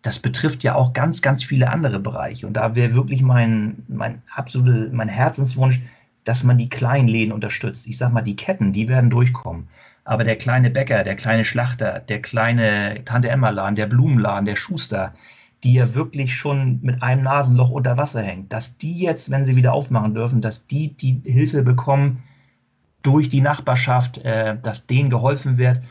das 0.02 0.18
betrifft 0.18 0.62
ja 0.62 0.74
auch 0.74 0.92
ganz, 0.92 1.22
ganz 1.22 1.42
viele 1.42 1.70
andere 1.70 1.98
Bereiche. 1.98 2.46
Und 2.46 2.52
da 2.52 2.74
wäre 2.74 2.92
wirklich 2.92 3.22
mein, 3.22 3.82
mein 3.88 4.20
absoluter, 4.34 4.92
mein 4.92 5.08
Herzenswunsch, 5.08 5.80
dass 6.24 6.44
man 6.44 6.58
die 6.58 6.68
kleinen 6.68 7.08
Läden 7.08 7.32
unterstützt. 7.32 7.86
Ich 7.86 7.96
sage 7.96 8.12
mal, 8.12 8.20
die 8.20 8.36
Ketten, 8.36 8.74
die 8.74 8.88
werden 8.88 9.08
durchkommen. 9.08 9.68
Aber 10.08 10.24
der 10.24 10.36
kleine 10.36 10.70
Bäcker, 10.70 11.04
der 11.04 11.16
kleine 11.16 11.44
Schlachter, 11.44 12.00
der 12.00 12.22
kleine 12.22 13.02
Tante-Emma-Laden, 13.04 13.76
der 13.76 13.84
Blumenladen, 13.84 14.46
der 14.46 14.56
Schuster, 14.56 15.12
die 15.62 15.74
ja 15.74 15.94
wirklich 15.94 16.34
schon 16.34 16.78
mit 16.80 17.02
einem 17.02 17.24
Nasenloch 17.24 17.68
unter 17.68 17.98
Wasser 17.98 18.22
hängt, 18.22 18.50
dass 18.50 18.78
die 18.78 19.00
jetzt, 19.00 19.30
wenn 19.30 19.44
sie 19.44 19.54
wieder 19.54 19.74
aufmachen 19.74 20.14
dürfen, 20.14 20.40
dass 20.40 20.66
die 20.66 20.94
die 20.94 21.20
Hilfe 21.24 21.62
bekommen 21.62 22.22
durch 23.02 23.28
die 23.28 23.42
Nachbarschaft, 23.42 24.16
äh, 24.24 24.56
dass 24.62 24.86
denen 24.86 25.10
geholfen 25.10 25.58
wird, 25.58 25.82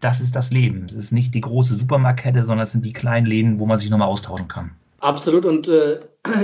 das 0.00 0.20
ist 0.20 0.34
das 0.34 0.50
Leben. 0.50 0.86
Es 0.86 0.94
ist 0.94 1.12
nicht 1.12 1.32
die 1.32 1.40
große 1.40 1.76
Supermarktkette, 1.76 2.44
sondern 2.44 2.64
es 2.64 2.72
sind 2.72 2.84
die 2.84 2.92
kleinen 2.92 3.26
Läden, 3.26 3.60
wo 3.60 3.66
man 3.66 3.78
sich 3.78 3.90
nochmal 3.90 4.08
austauschen 4.08 4.48
kann. 4.48 4.72
Absolut. 4.98 5.44
Und 5.44 5.68
äh, 5.68 6.00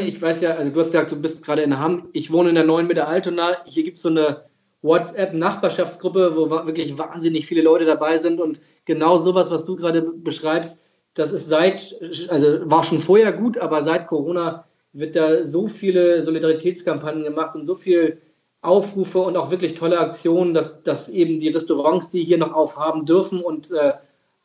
ich 0.06 0.22
weiß 0.22 0.40
ja, 0.40 0.50
also 0.50 0.70
du 0.70 0.78
hast 0.78 0.92
gesagt, 0.92 1.10
du 1.10 1.20
bist 1.20 1.44
gerade 1.44 1.62
in 1.62 1.80
Hamm. 1.80 2.04
Ich 2.12 2.30
wohne 2.30 2.50
in 2.50 2.54
der 2.54 2.64
neuen 2.64 2.86
Mitte 2.86 3.08
Altona. 3.08 3.56
Hier 3.64 3.82
gibt 3.82 3.96
es 3.96 4.02
so 4.04 4.08
eine 4.08 4.44
WhatsApp-Nachbarschaftsgruppe, 4.82 6.36
wo 6.36 6.50
wirklich 6.50 6.98
wahnsinnig 6.98 7.46
viele 7.46 7.62
Leute 7.62 7.84
dabei 7.84 8.18
sind. 8.18 8.40
Und 8.40 8.60
genau 8.84 9.18
sowas, 9.18 9.50
was 9.50 9.64
du 9.64 9.76
gerade 9.76 10.02
beschreibst, 10.02 10.82
das 11.14 11.32
ist 11.32 11.48
seit, 11.48 11.96
also 12.28 12.70
war 12.70 12.84
schon 12.84 12.98
vorher 12.98 13.32
gut, 13.32 13.58
aber 13.58 13.82
seit 13.82 14.06
Corona 14.06 14.64
wird 14.92 15.16
da 15.16 15.46
so 15.46 15.68
viele 15.68 16.24
Solidaritätskampagnen 16.24 17.24
gemacht 17.24 17.54
und 17.54 17.66
so 17.66 17.74
viel 17.74 18.18
Aufrufe 18.60 19.18
und 19.18 19.36
auch 19.36 19.50
wirklich 19.50 19.74
tolle 19.74 19.98
Aktionen, 19.98 20.54
dass, 20.54 20.82
dass 20.82 21.08
eben 21.08 21.38
die 21.38 21.48
Restaurants, 21.48 22.10
die 22.10 22.22
hier 22.22 22.38
noch 22.38 22.52
aufhaben 22.52 23.06
dürfen 23.06 23.42
und, 23.42 23.72
äh, 23.72 23.94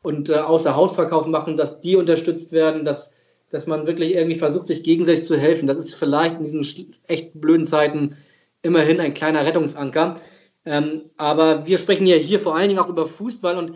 und 0.02 0.28
äh, 0.28 0.34
außer 0.34 0.74
Hausverkauf 0.74 1.26
machen, 1.26 1.56
dass 1.56 1.80
die 1.80 1.96
unterstützt 1.96 2.52
werden, 2.52 2.84
dass, 2.84 3.14
dass 3.50 3.66
man 3.66 3.86
wirklich 3.86 4.14
irgendwie 4.14 4.38
versucht, 4.38 4.66
sich 4.66 4.82
gegenseitig 4.82 5.24
zu 5.24 5.36
helfen. 5.36 5.68
Das 5.68 5.78
ist 5.78 5.94
vielleicht 5.94 6.36
in 6.38 6.44
diesen 6.44 6.94
echt 7.06 7.40
blöden 7.40 7.64
Zeiten 7.64 8.16
immerhin 8.62 9.00
ein 9.00 9.14
kleiner 9.14 9.44
Rettungsanker. 9.44 10.14
Ähm, 10.64 11.02
aber 11.16 11.66
wir 11.66 11.78
sprechen 11.78 12.06
ja 12.06 12.16
hier 12.16 12.40
vor 12.40 12.56
allen 12.56 12.68
Dingen 12.68 12.80
auch 12.80 12.88
über 12.88 13.06
Fußball 13.06 13.56
und 13.56 13.72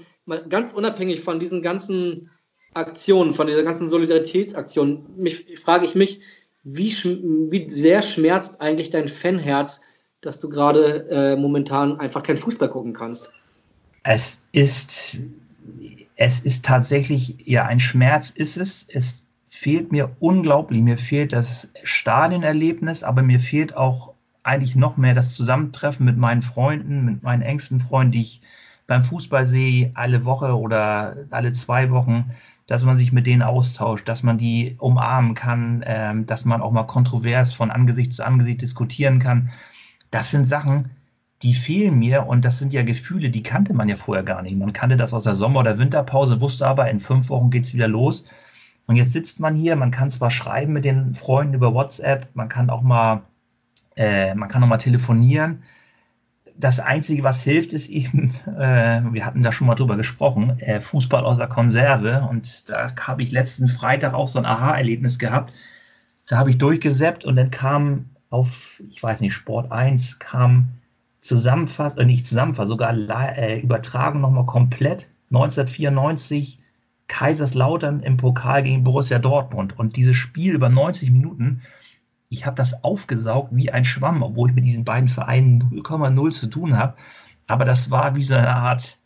ganz 0.48 0.72
unabhängig 0.72 1.20
von 1.20 1.40
diesen 1.40 1.62
ganzen 1.62 2.30
Aktionen, 2.74 3.34
von 3.34 3.46
dieser 3.46 3.62
ganzen 3.62 3.88
Solidaritätsaktion, 3.88 5.06
mich, 5.16 5.58
frage 5.58 5.84
ich 5.84 5.94
mich, 5.94 6.20
wie, 6.64 6.90
wie 6.92 7.68
sehr 7.68 8.02
schmerzt 8.02 8.60
eigentlich 8.60 8.90
dein 8.90 9.08
Fanherz, 9.08 9.82
dass 10.20 10.38
du 10.38 10.48
gerade 10.48 11.08
äh, 11.10 11.36
momentan 11.36 11.98
einfach 11.98 12.22
kein 12.22 12.36
Fußball 12.36 12.68
gucken 12.68 12.92
kannst? 12.92 13.32
Es 14.04 14.40
ist, 14.52 15.18
es 16.16 16.40
ist 16.40 16.64
tatsächlich, 16.64 17.36
ja, 17.44 17.64
ein 17.66 17.80
Schmerz 17.80 18.30
ist 18.30 18.56
es. 18.56 18.86
Es 18.88 19.26
fehlt 19.48 19.92
mir 19.92 20.16
unglaublich. 20.20 20.80
Mir 20.80 20.98
fehlt 20.98 21.32
das 21.32 21.68
Stadionerlebnis, 21.82 23.02
aber 23.02 23.22
mir 23.22 23.40
fehlt 23.40 23.76
auch 23.76 24.12
eigentlich 24.44 24.76
noch 24.76 24.96
mehr 24.96 25.14
das 25.14 25.34
Zusammentreffen 25.34 26.04
mit 26.06 26.16
meinen 26.16 26.42
Freunden, 26.42 27.04
mit 27.04 27.22
meinen 27.22 27.42
engsten 27.42 27.80
Freunden, 27.80 28.12
die 28.12 28.20
ich 28.22 28.42
beim 28.87 29.04
Fußball 29.04 29.46
sehe, 29.46 29.92
alle 29.94 30.25
Woche 30.25 30.58
oder 30.58 31.16
alle 31.30 31.52
zwei 31.52 31.90
Wochen 31.90 32.30
dass 32.66 32.84
man 32.84 32.96
sich 32.96 33.12
mit 33.12 33.26
denen 33.26 33.42
austauscht, 33.42 34.08
dass 34.08 34.22
man 34.22 34.38
die 34.38 34.76
umarmen 34.78 35.34
kann, 35.34 35.84
ähm, 35.87 36.26
dass 36.26 36.44
man 36.44 36.62
auch 36.62 36.72
mal 36.72 36.84
kontrovers 36.84 37.52
von 37.52 37.70
Angesicht 37.70 38.14
zu 38.14 38.25
Angesicht 38.25 38.62
diskutieren 38.62 39.18
kann. 39.18 39.50
Das 40.11 40.30
sind 40.30 40.46
Sachen, 40.46 40.90
die 41.42 41.54
fehlen 41.54 41.99
mir 41.99 42.26
und 42.26 42.44
das 42.44 42.58
sind 42.58 42.72
ja 42.72 42.82
Gefühle, 42.82 43.30
die 43.30 43.42
kannte 43.42 43.75
man 43.75 43.88
ja 43.88 43.96
vorher 43.96 44.25
gar 44.25 44.42
nicht. 44.42 44.56
Man 44.56 44.72
kannte 44.72 44.96
das 44.96 45.12
aus 45.12 45.25
der 45.25 45.34
Sommer- 45.34 45.61
oder 45.61 45.78
Winterpause, 45.78 46.40
wusste 46.40 46.66
aber, 46.66 46.88
in 46.90 47.00
fünf 47.00 47.28
Wochen 47.30 47.50
geht 47.50 47.64
es 47.64 47.75
wieder 47.75 47.88
los. 47.88 48.25
Und 48.87 48.96
jetzt 48.96 49.12
sitzt 49.12 49.40
man 49.40 49.54
hier, 49.54 49.76
man 49.76 49.90
kann 49.90 50.11
zwar 50.11 50.30
schreiben 50.30 50.72
mit 50.72 50.84
den 50.84 51.14
Freunden 51.14 51.54
über 51.54 51.75
WhatsApp, 51.75 52.28
man 52.34 52.49
kann 52.49 52.70
auch 52.70 52.82
mal, 52.82 53.22
äh, 53.96 54.34
man 54.34 54.49
kann 54.49 54.62
auch 54.62 54.68
mal 54.68 54.78
telefonieren, 54.78 55.62
das 56.56 56.80
Einzige, 56.80 57.25
was 57.25 57.42
hilft, 57.42 57.72
ist 57.72 57.88
eben, 57.88 58.34
äh, 58.58 59.02
wir 59.11 59.26
hatten 59.26 59.42
da 59.42 59.52
schon 59.52 59.66
mal 59.66 59.75
drüber 59.75 59.96
gesprochen, 59.96 60.58
äh, 60.61 60.80
Fußball 60.80 61.25
aus 61.25 61.38
der 61.38 61.49
Konserve. 61.49 62.26
Und 62.28 62.68
da 62.68 62.92
habe 63.00 63.22
ich 63.22 63.32
letzten 63.32 63.68
Freitag 63.68 64.14
auch 64.14 64.28
so 64.28 64.38
ein 64.38 64.44
Aha-Erlebnis 64.46 65.18
gehabt. 65.18 65.52
Da 66.28 66.38
habe 66.38 66.50
ich 66.50 66.58
durchgesäppt 66.58 67.25
und 67.25 67.37
dann 67.37 67.50
kam 67.50 68.11
auf, 68.30 68.80
ich 68.88 69.02
weiß 69.02 69.20
nicht, 69.20 69.34
Sport 69.34 69.70
1 69.72 70.18
kam 70.18 70.68
zusammenfasst, 71.20 71.99
äh, 71.99 72.04
nicht 72.04 72.26
zusammenfasst, 72.26 72.68
sogar 72.68 72.92
äh, 72.92 73.61
übertragen 73.61 74.20
nochmal 74.20 74.46
komplett 74.46 75.08
1994 75.30 76.58
Kaiserslautern 77.08 78.02
im 78.02 78.16
Pokal 78.16 78.62
gegen 78.62 78.84
Borussia 78.84 79.18
Dortmund. 79.18 79.78
Und 79.78 79.96
dieses 79.96 80.16
Spiel 80.16 80.54
über 80.54 80.68
90 80.68 81.11
Minuten, 81.11 81.62
ich 82.32 82.46
habe 82.46 82.56
das 82.56 82.82
aufgesaugt 82.82 83.50
wie 83.52 83.70
ein 83.70 83.84
Schwamm, 83.84 84.22
obwohl 84.22 84.48
ich 84.48 84.54
mit 84.54 84.64
diesen 84.64 84.84
beiden 84.84 85.08
Vereinen 85.08 85.62
0,0 85.70 86.30
zu 86.30 86.46
tun 86.46 86.78
habe. 86.78 86.94
Aber 87.46 87.64
das 87.64 87.90
war 87.90 88.16
wie 88.16 88.22
so 88.22 88.34
eine 88.34 88.54
Art, 88.54 88.98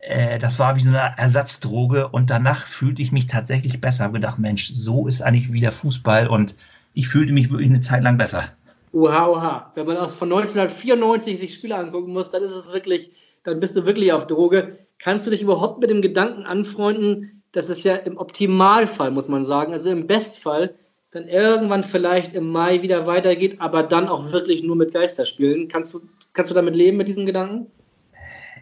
äh, 0.00 0.38
das 0.38 0.58
war 0.58 0.76
wie 0.76 0.82
so 0.82 0.90
eine 0.90 1.16
Ersatzdroge 1.16 2.08
und 2.08 2.30
danach 2.30 2.66
fühlte 2.66 3.00
ich 3.00 3.12
mich 3.12 3.28
tatsächlich 3.28 3.80
besser. 3.80 4.04
Habe 4.04 4.14
gedacht, 4.14 4.38
Mensch, 4.38 4.72
so 4.74 5.06
ist 5.06 5.22
eigentlich 5.22 5.52
wieder 5.52 5.70
Fußball 5.70 6.26
und 6.26 6.56
ich 6.94 7.08
fühlte 7.08 7.32
mich 7.32 7.50
wirklich 7.50 7.70
eine 7.70 7.80
Zeit 7.80 8.02
lang 8.02 8.18
besser. 8.18 8.44
Oha, 8.92 9.28
oha. 9.28 9.72
Wenn 9.74 9.86
man 9.86 9.96
aus 9.96 10.14
von 10.14 10.30
1994 10.30 11.38
sich 11.38 11.54
Spiele 11.54 11.76
angucken 11.76 12.12
muss, 12.12 12.30
dann 12.30 12.42
ist 12.42 12.52
es 12.52 12.72
wirklich, 12.72 13.10
dann 13.44 13.60
bist 13.60 13.76
du 13.76 13.86
wirklich 13.86 14.12
auf 14.12 14.26
Droge. 14.26 14.76
Kannst 14.98 15.26
du 15.26 15.30
dich 15.30 15.42
überhaupt 15.42 15.80
mit 15.80 15.90
dem 15.90 16.02
Gedanken 16.02 16.44
anfreunden, 16.44 17.42
dass 17.52 17.68
es 17.68 17.84
ja 17.84 17.94
im 17.94 18.18
Optimalfall, 18.18 19.10
muss 19.10 19.28
man 19.28 19.44
sagen, 19.44 19.72
also 19.72 19.90
im 19.90 20.06
Bestfall, 20.06 20.74
dann 21.12 21.28
irgendwann 21.28 21.84
vielleicht 21.84 22.32
im 22.32 22.48
Mai 22.48 22.82
wieder 22.82 23.06
weitergeht, 23.06 23.60
aber 23.60 23.82
dann 23.82 24.08
auch 24.08 24.32
wirklich 24.32 24.62
nur 24.62 24.76
mit 24.76 24.94
Geisterspielen. 24.94 25.68
Kannst 25.68 25.92
du, 25.94 26.00
kannst 26.32 26.50
du 26.50 26.54
damit 26.54 26.74
leben, 26.74 26.96
mit 26.96 27.06
diesem 27.06 27.26
Gedanken? 27.26 27.66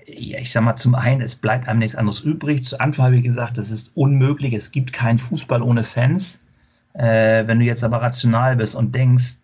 Ja, 0.07 0.39
ich 0.41 0.51
sag 0.51 0.65
mal, 0.65 0.75
zum 0.75 0.97
einen, 0.97 1.23
es 1.23 1.37
bleibt 1.37 1.69
einem 1.69 1.79
nichts 1.79 1.95
anderes 1.95 2.21
übrig. 2.21 2.65
Zu 2.65 2.81
Anfang 2.81 3.07
habe 3.07 3.17
ich 3.17 3.23
gesagt, 3.23 3.57
es 3.59 3.71
ist 3.71 3.93
unmöglich, 3.95 4.53
es 4.53 4.73
gibt 4.73 4.93
keinen 4.93 5.19
Fußball 5.19 5.63
ohne 5.63 5.85
Fans. 5.85 6.41
Äh, 6.95 7.47
wenn 7.47 7.61
du 7.61 7.65
jetzt 7.65 7.85
aber 7.85 8.03
rational 8.03 8.57
bist 8.57 8.75
und 8.75 8.93
denkst, 8.97 9.37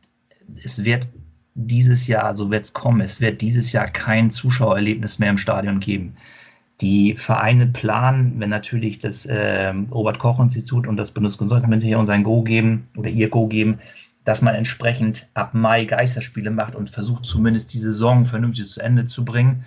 es 0.65 0.83
wird 0.85 1.07
dieses 1.55 2.09
Jahr, 2.09 2.35
so 2.35 2.51
wird 2.51 2.65
es 2.65 2.73
kommen, 2.73 3.01
es 3.01 3.21
wird 3.21 3.41
dieses 3.41 3.71
Jahr 3.71 3.87
kein 3.87 4.33
Zuschauererlebnis 4.33 5.21
mehr 5.21 5.31
im 5.31 5.39
Stadion 5.39 5.79
geben 5.79 6.17
die 6.81 7.15
Vereine 7.17 7.67
planen, 7.67 8.35
wenn 8.39 8.51
natürlich 8.51 8.99
das 8.99 9.25
äh, 9.25 9.69
Robert-Koch-Institut 9.91 10.87
und 10.87 10.97
das 10.97 11.13
Bundesgesundheitsministerium 11.13 12.05
sein 12.05 12.23
Go 12.23 12.43
geben 12.43 12.89
oder 12.97 13.09
ihr 13.09 13.31
Go 13.31 13.47
geben, 13.47 13.79
dass 14.25 14.43
man 14.43 14.55
entsprechend 14.55 15.29
ab 15.35 15.55
Mai 15.55 15.85
Geisterspiele 15.85 16.51
macht 16.51 16.75
und 16.75 16.91
versucht 16.91 17.25
zumindest 17.25 17.73
die 17.73 17.79
Saison 17.79 18.25
vernünftig 18.25 18.67
zu 18.67 18.81
Ende 18.81 19.07
zu 19.07 19.25
bringen, 19.25 19.65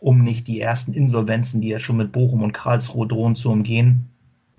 um 0.00 0.22
nicht 0.22 0.46
die 0.46 0.60
ersten 0.60 0.94
Insolvenzen, 0.94 1.60
die 1.60 1.68
ja 1.68 1.78
schon 1.78 1.96
mit 1.98 2.12
Bochum 2.12 2.42
und 2.42 2.52
Karlsruhe 2.52 3.06
drohen, 3.06 3.34
zu 3.34 3.50
umgehen. 3.50 4.08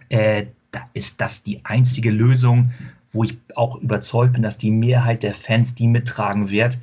Äh, 0.10 0.48
da 0.72 0.82
ist 0.94 1.22
das 1.22 1.44
die 1.44 1.62
einzige 1.64 2.12
Lösung, 2.12 2.72
wo 3.12 3.24
ich 3.24 3.38
auch 3.56 3.78
überzeugt 3.78 4.34
bin, 4.34 4.44
dass 4.44 4.58
die 4.58 4.72
Mehrheit 4.72 5.24
der 5.24 5.34
Fans 5.34 5.74
die 5.74 5.88
mittragen 5.88 6.52
wird, 6.52 6.78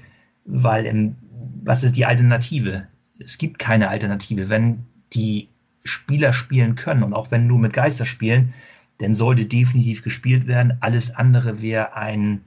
weil 0.47 0.87
im, 0.87 1.16
was 1.62 1.85
ist 1.85 1.97
die 1.97 2.06
Alternative? 2.06 2.87
Es 3.18 3.38
gibt 3.38 3.59
keine 3.59 3.90
Alternative. 3.90 4.49
Wenn 4.49 4.87
die 5.14 5.49
Spieler 5.85 6.33
spielen 6.33 6.75
können. 6.75 7.02
Und 7.02 7.14
auch 7.14 7.30
wenn 7.30 7.47
nur 7.47 7.59
mit 7.59 7.73
Geister 7.73 8.04
spielen, 8.04 8.54
dann 8.99 9.14
sollte 9.14 9.44
definitiv 9.44 10.02
gespielt 10.02 10.47
werden. 10.47 10.78
Alles 10.80 11.14
andere 11.14 11.62
wäre 11.62 11.94
ein, 11.94 12.40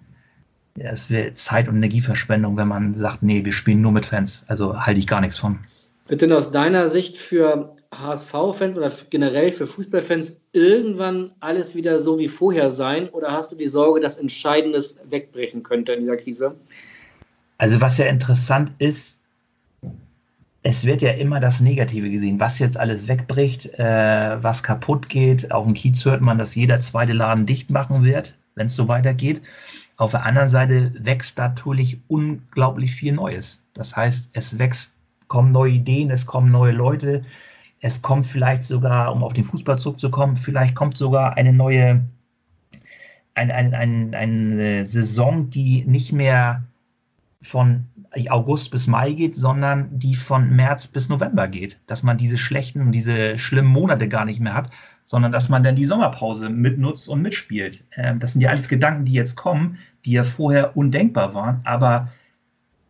es 0.75 1.09
wäre 1.09 1.33
Zeit- 1.33 1.67
und 1.67 1.75
Energieverschwendung, 1.75 2.57
wenn 2.57 2.67
man 2.67 2.93
sagt, 2.93 3.23
nee, 3.23 3.43
wir 3.45 3.53
spielen 3.53 3.81
nur 3.81 3.91
mit 3.91 4.05
Fans. 4.05 4.45
Also 4.47 4.85
halte 4.85 4.99
ich 4.99 5.07
gar 5.07 5.21
nichts 5.21 5.37
von. 5.37 5.59
Wird 6.07 6.21
denn 6.21 6.31
aus 6.31 6.51
deiner 6.51 6.87
Sicht 6.87 7.17
für 7.17 7.75
HSV-Fans 7.93 8.77
oder 8.77 8.91
generell 9.09 9.51
für 9.51 9.67
Fußballfans 9.67 10.41
irgendwann 10.53 11.31
alles 11.39 11.75
wieder 11.75 11.99
so 12.01 12.19
wie 12.19 12.27
vorher 12.27 12.69
sein? 12.69 13.09
Oder 13.09 13.31
hast 13.31 13.51
du 13.51 13.55
die 13.55 13.67
Sorge, 13.67 13.99
dass 13.99 14.17
Entscheidendes 14.17 14.97
wegbrechen 15.09 15.63
könnte 15.63 15.93
in 15.93 16.01
dieser 16.01 16.17
Krise? 16.17 16.55
Also 17.57 17.81
was 17.81 17.97
ja 17.97 18.05
interessant 18.05 18.71
ist, 18.77 19.16
es 20.67 20.85
wird 20.85 21.01
ja 21.01 21.11
immer 21.11 21.39
das 21.39 21.61
Negative 21.61 22.09
gesehen, 22.09 22.41
was 22.41 22.59
jetzt 22.59 22.77
alles 22.77 23.07
wegbricht, 23.07 23.79
äh, 23.79 24.43
was 24.43 24.63
kaputt 24.63 25.07
geht. 25.07 25.49
Auf 25.49 25.63
dem 25.63 25.73
Kiez 25.73 26.03
hört 26.03 26.19
man, 26.19 26.37
dass 26.37 26.55
jeder 26.55 26.81
zweite 26.81 27.13
Laden 27.13 27.45
dicht 27.45 27.69
machen 27.69 28.03
wird, 28.03 28.37
wenn 28.55 28.67
es 28.67 28.75
so 28.75 28.89
weitergeht. 28.89 29.41
Auf 29.95 30.11
der 30.11 30.25
anderen 30.25 30.49
Seite 30.49 30.91
wächst 30.99 31.37
natürlich 31.37 32.01
unglaublich 32.09 32.93
viel 32.93 33.13
Neues. 33.13 33.63
Das 33.75 33.95
heißt, 33.95 34.31
es 34.33 34.59
wächst, 34.59 34.97
kommen 35.29 35.53
neue 35.53 35.71
Ideen, 35.71 36.11
es 36.11 36.25
kommen 36.25 36.51
neue 36.51 36.73
Leute, 36.73 37.23
es 37.79 38.01
kommt 38.01 38.25
vielleicht 38.25 38.65
sogar, 38.65 39.13
um 39.13 39.23
auf 39.23 39.31
den 39.31 39.45
Fußball 39.45 39.79
zurückzukommen, 39.79 40.35
vielleicht 40.35 40.75
kommt 40.75 40.97
sogar 40.97 41.37
eine 41.37 41.53
neue, 41.53 42.03
ein, 43.35 43.51
ein, 43.51 43.73
ein, 43.73 44.13
eine 44.13 44.83
Saison, 44.83 45.49
die 45.49 45.85
nicht 45.85 46.11
mehr 46.11 46.66
von 47.47 47.85
August 48.29 48.71
bis 48.71 48.87
Mai 48.87 49.13
geht, 49.13 49.35
sondern 49.35 49.87
die 49.99 50.15
von 50.15 50.55
März 50.55 50.87
bis 50.87 51.09
November 51.09 51.47
geht. 51.47 51.79
Dass 51.87 52.03
man 52.03 52.17
diese 52.17 52.37
schlechten 52.37 52.81
und 52.81 52.91
diese 52.91 53.37
schlimmen 53.37 53.71
Monate 53.71 54.07
gar 54.07 54.25
nicht 54.25 54.39
mehr 54.39 54.53
hat, 54.53 54.69
sondern 55.05 55.31
dass 55.31 55.49
man 55.49 55.63
dann 55.63 55.75
die 55.75 55.85
Sommerpause 55.85 56.49
mitnutzt 56.49 57.07
und 57.07 57.21
mitspielt. 57.21 57.85
Ähm, 57.95 58.19
das 58.19 58.33
sind 58.33 58.41
ja 58.41 58.49
alles 58.49 58.67
Gedanken, 58.67 59.05
die 59.05 59.13
jetzt 59.13 59.35
kommen, 59.35 59.77
die 60.05 60.11
ja 60.11 60.23
vorher 60.23 60.75
undenkbar 60.75 61.33
waren. 61.33 61.61
Aber 61.63 62.09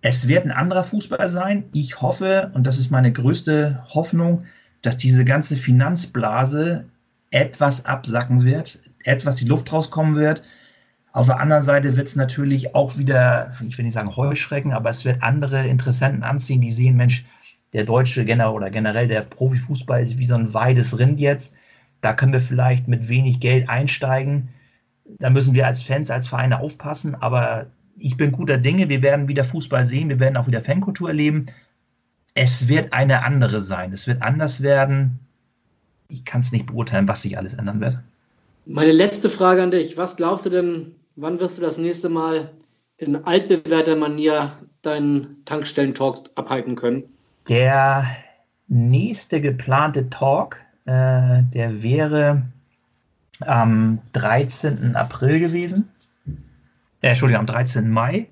es 0.01 0.27
wird 0.27 0.45
ein 0.45 0.51
anderer 0.51 0.83
Fußball 0.83 1.27
sein. 1.27 1.65
Ich 1.73 2.01
hoffe, 2.01 2.51
und 2.53 2.65
das 2.65 2.77
ist 2.77 2.91
meine 2.91 3.11
größte 3.11 3.83
Hoffnung, 3.89 4.45
dass 4.81 4.97
diese 4.97 5.25
ganze 5.25 5.55
Finanzblase 5.55 6.85
etwas 7.31 7.85
absacken 7.85 8.43
wird, 8.43 8.79
etwas 9.03 9.35
die 9.35 9.47
Luft 9.47 9.71
rauskommen 9.71 10.15
wird 10.15 10.43
auf 11.13 11.25
der 11.25 11.39
anderen 11.39 11.63
Seite 11.63 11.95
wird 11.97 12.07
es 12.07 12.15
natürlich 12.15 12.75
auch 12.75 12.97
wieder, 12.97 13.53
ich 13.67 13.77
will 13.77 13.85
nicht 13.85 13.95
sagen 13.95 14.15
Heuschrecken, 14.15 14.73
aber 14.73 14.89
es 14.89 15.05
wird 15.05 15.23
andere 15.23 15.67
Interessenten 15.67 16.23
anziehen, 16.23 16.61
die 16.61 16.71
sehen, 16.71 16.95
Mensch, 16.95 17.25
der 17.73 17.83
deutsche 17.83 18.23
generell 18.25 18.53
oder 18.53 18.69
generell 18.69 19.07
der 19.07 19.21
Profifußball 19.21 20.01
ist 20.01 20.17
wie 20.17 20.25
so 20.25 20.35
ein 20.35 20.53
weides 20.53 20.97
Rind 20.99 21.19
jetzt. 21.19 21.55
Da 22.01 22.13
können 22.13 22.33
wir 22.33 22.39
vielleicht 22.39 22.87
mit 22.87 23.09
wenig 23.09 23.39
Geld 23.39 23.67
einsteigen. 23.69 24.49
Da 25.19 25.29
müssen 25.29 25.53
wir 25.53 25.67
als 25.67 25.83
Fans, 25.83 26.11
als 26.11 26.27
Vereine 26.27 26.59
aufpassen. 26.59 27.15
Aber 27.15 27.67
ich 27.97 28.17
bin 28.17 28.31
guter 28.31 28.57
Dinge. 28.57 28.89
Wir 28.89 29.01
werden 29.01 29.27
wieder 29.27 29.43
Fußball 29.43 29.85
sehen. 29.85 30.09
Wir 30.09 30.19
werden 30.19 30.37
auch 30.37 30.47
wieder 30.47 30.61
Fankultur 30.61 31.09
erleben. 31.09 31.47
Es 32.35 32.67
wird 32.67 32.93
eine 32.93 33.23
andere 33.23 33.61
sein. 33.61 33.91
Es 33.91 34.07
wird 34.07 34.21
anders 34.21 34.61
werden. 34.61 35.19
Ich 36.07 36.23
kann 36.23 36.41
es 36.41 36.51
nicht 36.51 36.67
beurteilen, 36.67 37.07
was 37.07 37.23
sich 37.23 37.37
alles 37.37 37.55
ändern 37.55 37.81
wird. 37.81 37.99
Meine 38.65 38.91
letzte 38.91 39.29
Frage 39.29 39.63
an 39.63 39.71
dich. 39.71 39.97
Was 39.97 40.15
glaubst 40.15 40.45
du 40.45 40.49
denn, 40.49 40.95
wann 41.17 41.39
wirst 41.39 41.57
du 41.57 41.61
das 41.61 41.77
nächste 41.77 42.07
Mal 42.07 42.49
in 42.97 43.25
altbewährter 43.25 43.95
Manier 43.95 44.51
deinen 44.81 45.43
Tankstellentalk 45.43 46.29
abhalten 46.35 46.75
können? 46.75 47.03
Der 47.49 48.05
nächste 48.67 49.41
geplante 49.41 50.09
Talk, 50.09 50.63
äh, 50.85 51.43
der 51.43 51.83
wäre 51.83 52.43
am 53.41 53.99
13. 54.13 54.95
April 54.95 55.39
gewesen. 55.39 55.89
Äh, 57.01 57.09
Entschuldigung, 57.09 57.41
am 57.41 57.47
13. 57.47 57.89
Mai. 57.89 58.27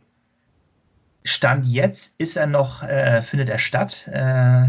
Stand 1.24 1.65
jetzt 1.65 2.13
ist 2.20 2.38
er 2.38 2.48
noch, 2.48 2.84
äh, 2.84 3.22
findet 3.22 3.50
er 3.50 3.58
statt. 3.58 4.08
Äh, 4.12 4.68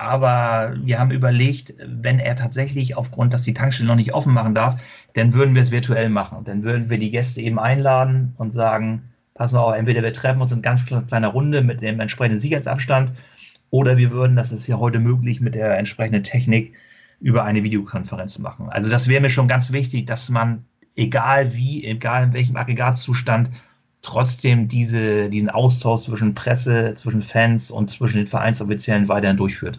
aber 0.00 0.76
wir 0.82 0.98
haben 0.98 1.10
überlegt, 1.10 1.74
wenn 1.86 2.18
er 2.18 2.34
tatsächlich 2.34 2.96
aufgrund, 2.96 3.34
dass 3.34 3.42
die 3.42 3.52
Tankstelle 3.52 3.86
noch 3.86 3.96
nicht 3.96 4.14
offen 4.14 4.32
machen 4.32 4.54
darf, 4.54 4.80
dann 5.12 5.34
würden 5.34 5.54
wir 5.54 5.60
es 5.60 5.72
virtuell 5.72 6.08
machen. 6.08 6.42
Dann 6.44 6.62
würden 6.62 6.88
wir 6.88 6.96
die 6.96 7.10
Gäste 7.10 7.42
eben 7.42 7.58
einladen 7.58 8.32
und 8.38 8.54
sagen, 8.54 9.02
pass 9.34 9.52
auf, 9.52 9.74
entweder 9.74 10.02
wir 10.02 10.14
treffen 10.14 10.40
uns 10.40 10.52
in 10.52 10.62
ganz 10.62 10.86
kleiner 10.86 11.28
Runde 11.28 11.60
mit 11.60 11.82
dem 11.82 12.00
entsprechenden 12.00 12.40
Sicherheitsabstand 12.40 13.12
oder 13.68 13.98
wir 13.98 14.10
würden, 14.10 14.36
das 14.36 14.52
ist 14.52 14.66
ja 14.66 14.78
heute 14.78 15.00
möglich, 15.00 15.42
mit 15.42 15.54
der 15.54 15.76
entsprechenden 15.76 16.22
Technik 16.22 16.72
über 17.20 17.44
eine 17.44 17.62
Videokonferenz 17.62 18.38
machen. 18.38 18.70
Also 18.70 18.88
das 18.88 19.06
wäre 19.06 19.20
mir 19.20 19.28
schon 19.28 19.48
ganz 19.48 19.70
wichtig, 19.70 20.06
dass 20.06 20.30
man, 20.30 20.64
egal 20.96 21.54
wie, 21.54 21.84
egal 21.84 22.24
in 22.24 22.32
welchem 22.32 22.56
Aggregatzustand, 22.56 23.50
trotzdem 24.00 24.66
diese, 24.66 25.28
diesen 25.28 25.50
Austausch 25.50 26.04
zwischen 26.04 26.34
Presse, 26.34 26.94
zwischen 26.94 27.20
Fans 27.20 27.70
und 27.70 27.90
zwischen 27.90 28.16
den 28.16 28.26
Vereinsoffiziellen 28.26 29.08
weiterhin 29.08 29.36
durchführt. 29.36 29.78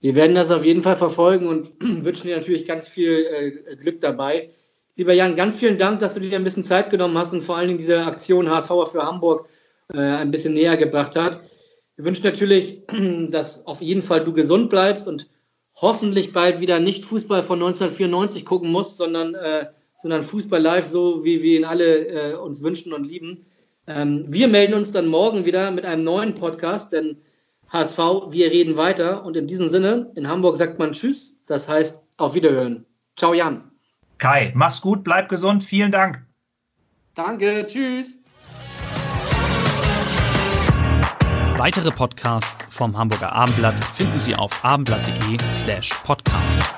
Wir 0.00 0.14
werden 0.14 0.36
das 0.36 0.50
auf 0.50 0.64
jeden 0.64 0.82
Fall 0.82 0.96
verfolgen 0.96 1.48
und 1.48 1.72
wünschen 1.80 2.28
dir 2.28 2.36
natürlich 2.36 2.66
ganz 2.66 2.88
viel 2.88 3.26
äh, 3.26 3.76
Glück 3.76 4.00
dabei. 4.00 4.50
Lieber 4.96 5.12
Jan, 5.12 5.36
ganz 5.36 5.58
vielen 5.58 5.78
Dank, 5.78 6.00
dass 6.00 6.14
du 6.14 6.20
dir 6.20 6.36
ein 6.36 6.44
bisschen 6.44 6.64
Zeit 6.64 6.90
genommen 6.90 7.16
hast 7.16 7.32
und 7.32 7.42
vor 7.42 7.56
allen 7.56 7.68
Dingen 7.68 7.78
diese 7.78 8.04
Aktion 8.04 8.50
HSV 8.50 8.90
für 8.90 9.04
Hamburg 9.04 9.48
äh, 9.92 9.98
ein 9.98 10.30
bisschen 10.30 10.54
näher 10.54 10.76
gebracht 10.76 11.16
hat. 11.16 11.40
Wir 11.96 12.04
wünschen 12.04 12.24
natürlich, 12.24 12.82
dass 13.30 13.66
auf 13.66 13.80
jeden 13.80 14.02
Fall 14.02 14.24
du 14.24 14.32
gesund 14.32 14.70
bleibst 14.70 15.08
und 15.08 15.28
hoffentlich 15.80 16.32
bald 16.32 16.60
wieder 16.60 16.80
nicht 16.80 17.04
Fußball 17.04 17.42
von 17.42 17.58
1994 17.58 18.44
gucken 18.44 18.70
musst, 18.70 18.96
sondern, 18.96 19.34
äh, 19.34 19.66
sondern 19.96 20.22
Fußball 20.22 20.60
live, 20.60 20.86
so 20.86 21.24
wie 21.24 21.42
wir 21.42 21.58
ihn 21.58 21.64
alle 21.64 22.06
äh, 22.06 22.34
uns 22.34 22.62
wünschen 22.62 22.92
und 22.92 23.06
lieben. 23.06 23.44
Ähm, 23.86 24.26
wir 24.28 24.48
melden 24.48 24.74
uns 24.74 24.92
dann 24.92 25.06
morgen 25.06 25.44
wieder 25.44 25.70
mit 25.70 25.84
einem 25.84 26.04
neuen 26.04 26.34
Podcast, 26.34 26.92
denn 26.92 27.18
HSV, 27.70 27.98
wir 28.30 28.50
reden 28.50 28.76
weiter. 28.76 29.24
Und 29.24 29.36
in 29.36 29.46
diesem 29.46 29.68
Sinne, 29.68 30.10
in 30.14 30.28
Hamburg 30.28 30.56
sagt 30.56 30.78
man 30.78 30.92
Tschüss, 30.92 31.40
das 31.46 31.68
heißt 31.68 32.02
auf 32.16 32.34
Wiederhören. 32.34 32.86
Ciao, 33.16 33.34
Jan. 33.34 33.70
Kai, 34.18 34.52
mach's 34.54 34.80
gut, 34.80 35.04
bleib 35.04 35.28
gesund, 35.28 35.62
vielen 35.62 35.92
Dank. 35.92 36.24
Danke, 37.14 37.66
tschüss. 37.66 38.18
Weitere 41.56 41.90
Podcasts 41.90 42.66
vom 42.68 42.96
Hamburger 42.96 43.32
Abendblatt 43.32 43.84
finden 43.84 44.20
Sie 44.20 44.34
auf 44.36 44.64
abendblatt.de 44.64 45.38
slash 45.52 45.90
podcast. 46.04 46.77